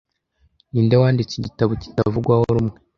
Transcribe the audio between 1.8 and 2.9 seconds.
kitavugwaho rumwe